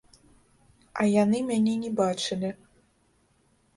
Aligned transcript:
А 1.03 1.05
яны 1.23 1.43
мяне 1.49 1.73
не 1.85 1.91
бачылі. 2.03 2.49